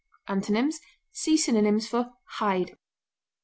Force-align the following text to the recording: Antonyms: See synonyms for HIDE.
Antonyms: 0.27 0.79
See 1.11 1.37
synonyms 1.37 1.87
for 1.87 2.13
HIDE. 2.39 2.75